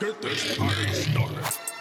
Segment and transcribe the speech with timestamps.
[0.00, 1.73] Get this party started.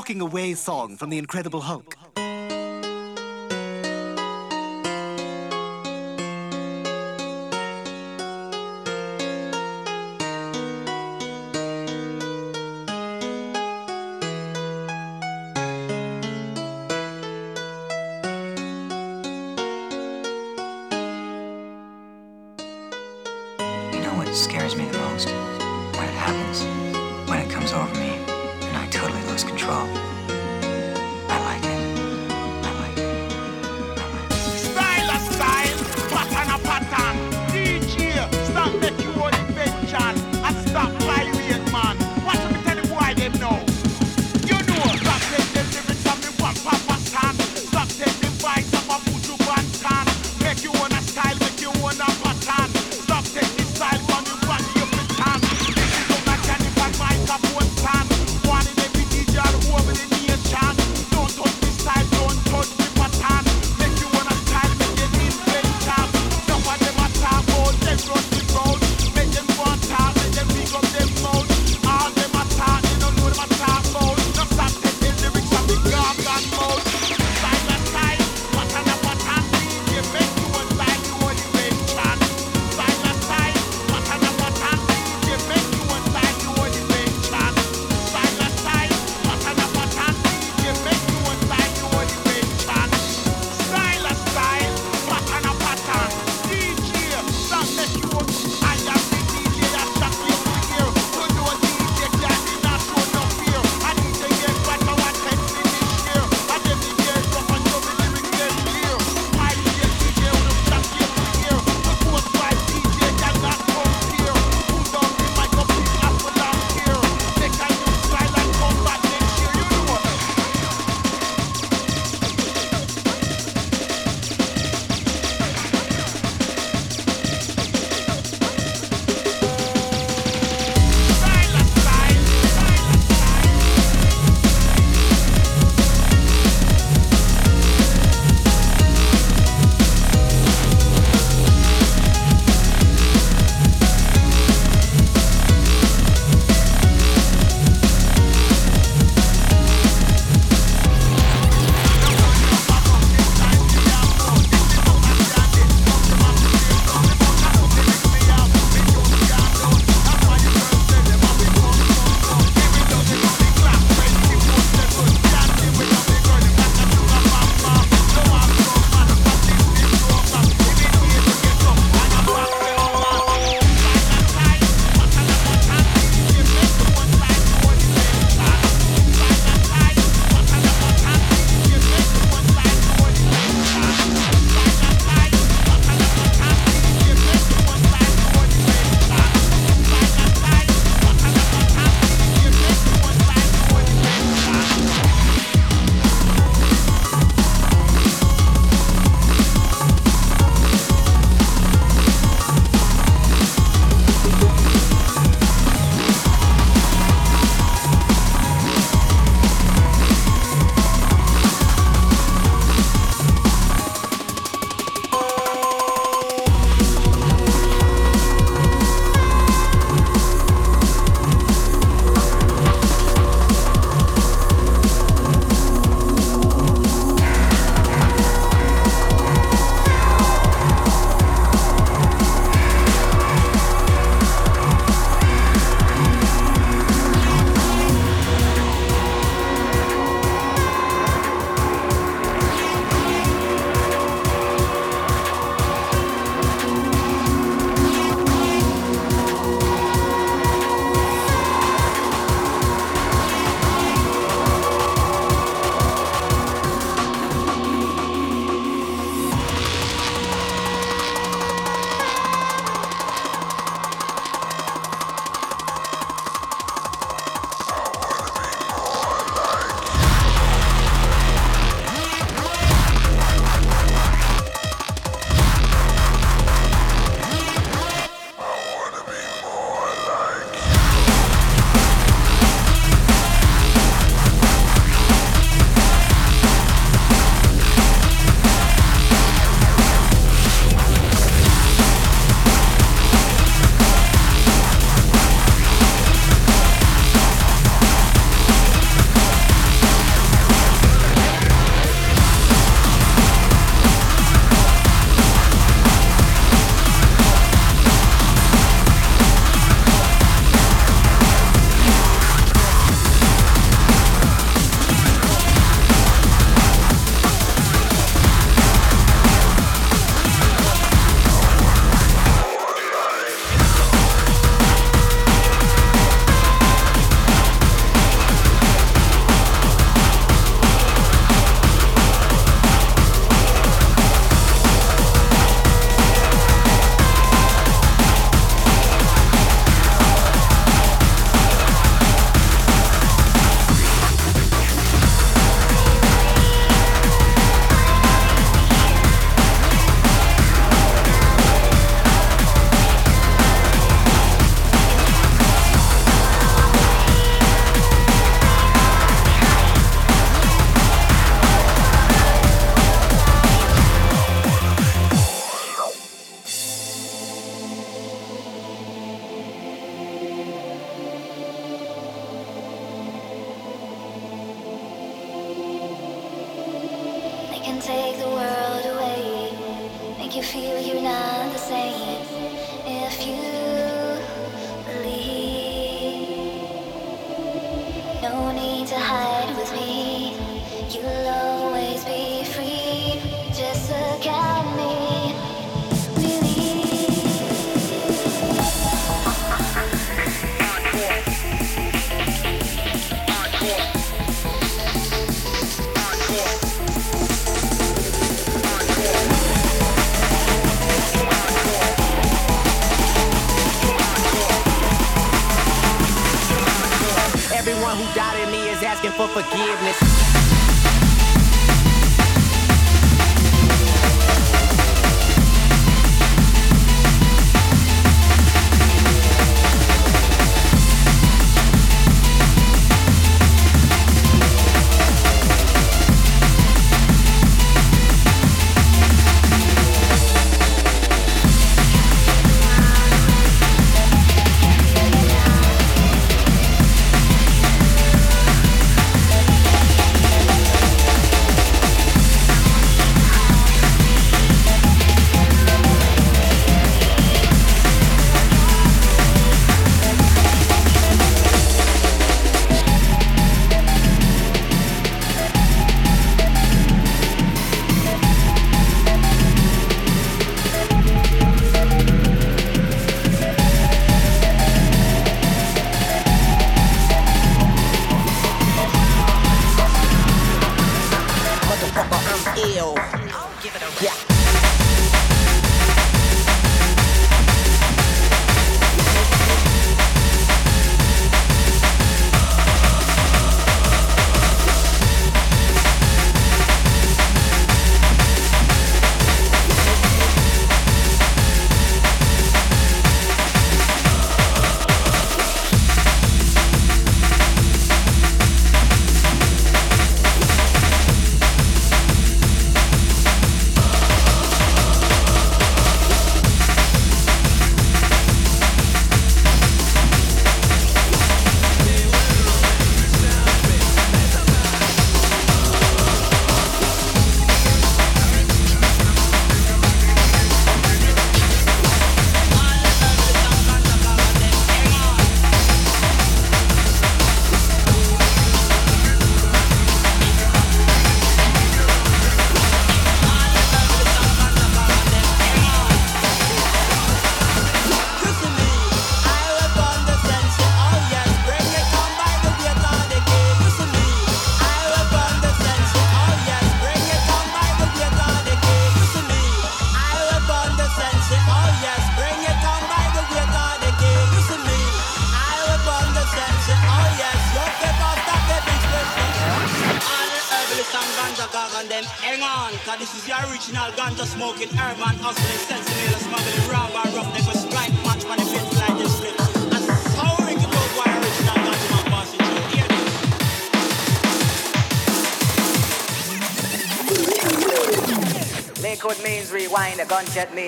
[0.00, 1.99] Walking away song from The Incredible Hulk.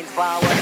[0.02, 0.61] Gunshot means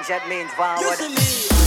[0.00, 1.59] a gunshot means forward.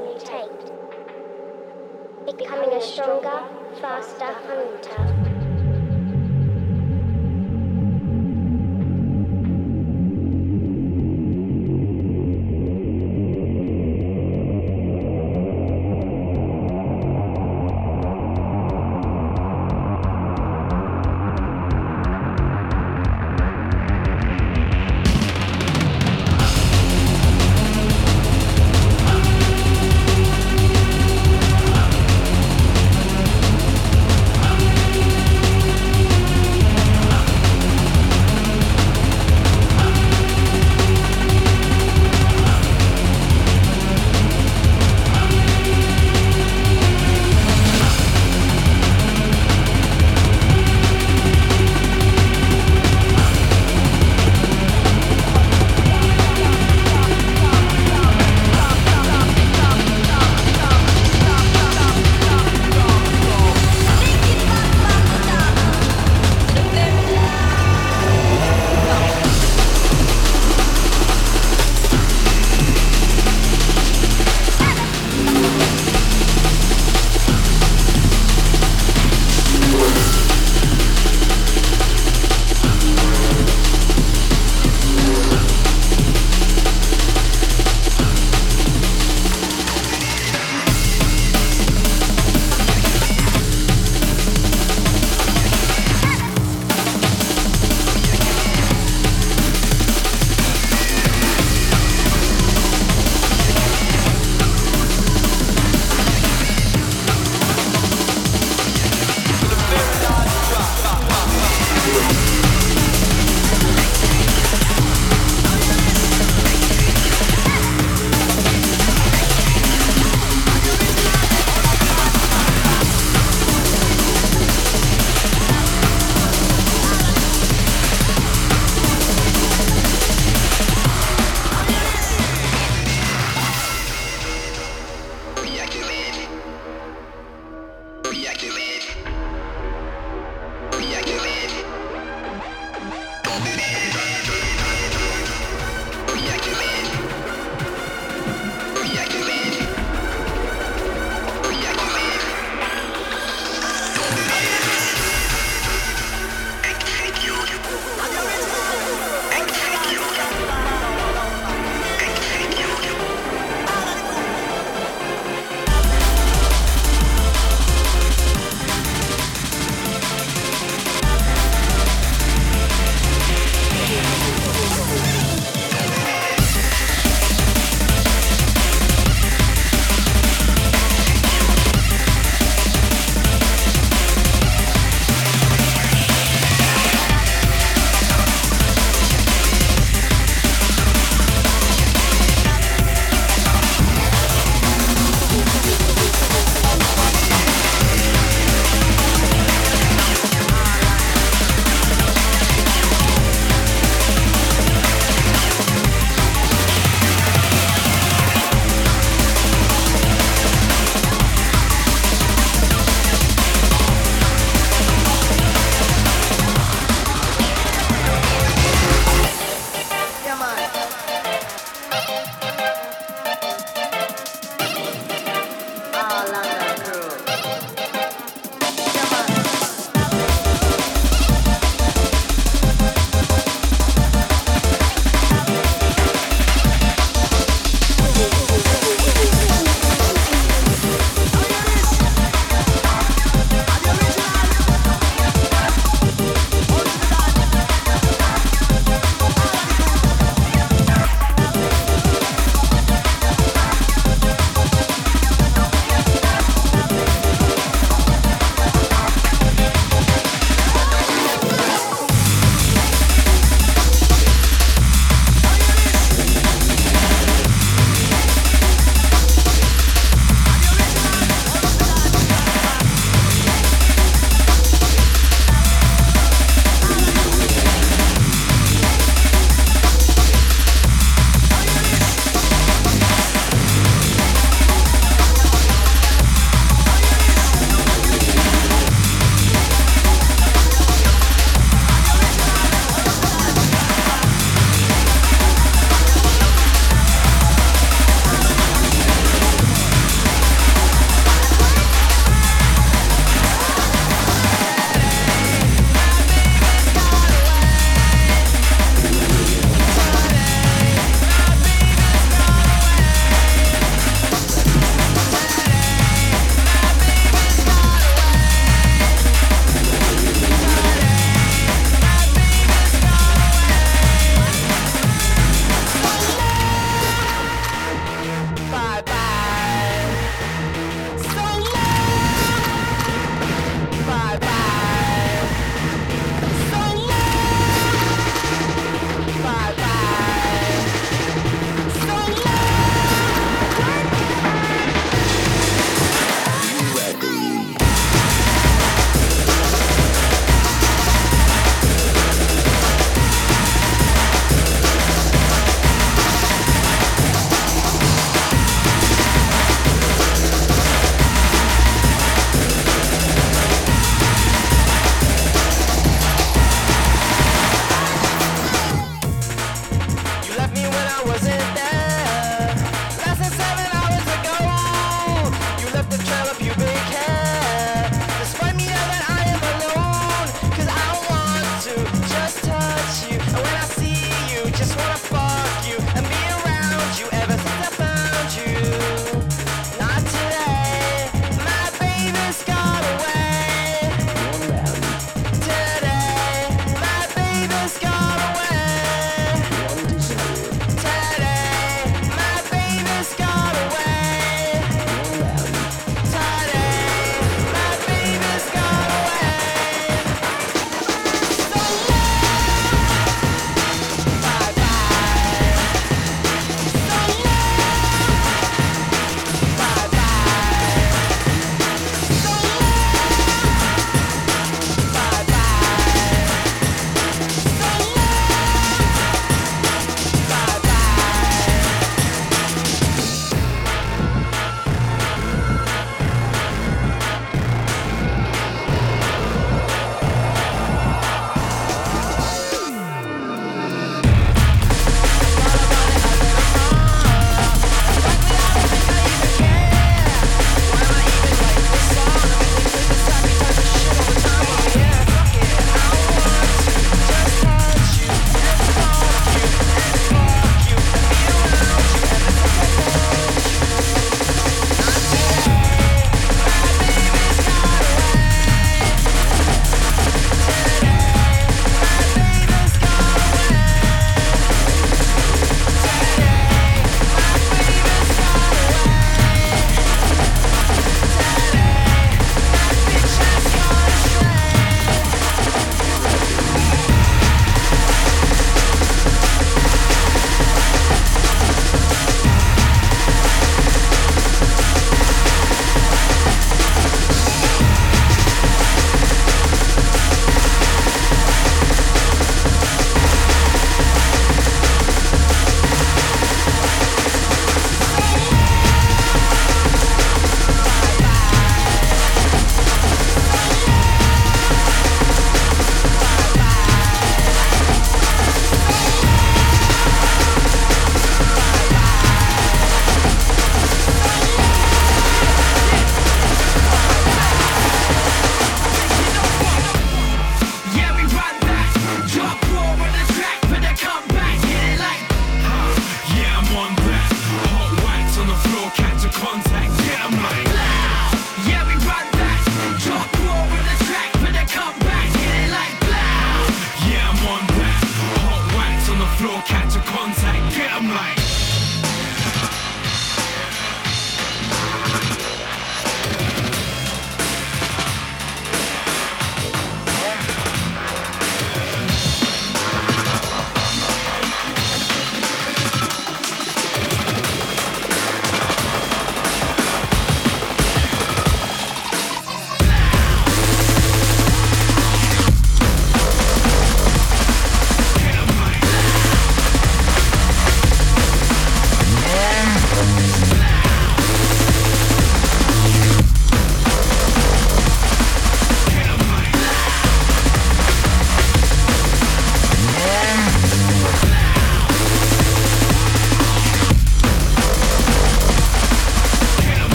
[0.00, 0.72] Mutate,
[2.26, 3.44] becoming a stronger,
[3.80, 5.29] faster hunter.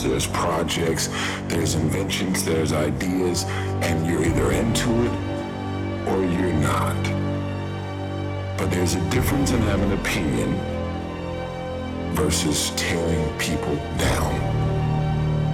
[0.00, 1.08] There's projects,
[1.48, 3.44] there's inventions, there's ideas,
[3.82, 6.96] and you're either into it or you're not.
[8.56, 10.54] But there's a difference in having an opinion
[12.14, 14.34] versus tearing people down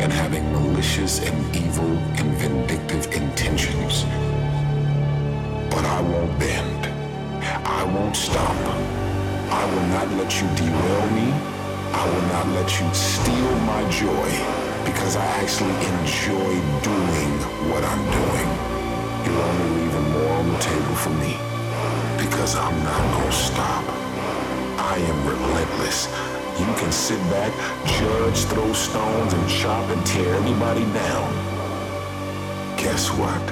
[0.01, 4.05] and having malicious and evil and vindictive intentions.
[5.69, 6.87] But I won't bend.
[7.67, 8.57] I won't stop.
[9.51, 11.58] I will not let you derail me.
[11.99, 14.31] I will not let you steal my joy
[14.87, 16.53] because I actually enjoy
[16.87, 17.33] doing
[17.71, 18.49] what I'm doing.
[19.25, 21.35] You're only leaving more on the table for me
[22.23, 23.85] because I'm not gonna stop.
[24.79, 26.07] I am relentless.
[26.61, 27.53] You can sit back,
[27.99, 31.29] judge, throw stones, and chop and tear anybody down.
[32.77, 33.43] Guess what?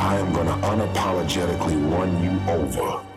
[0.00, 3.09] I am gonna unapologetically run you over.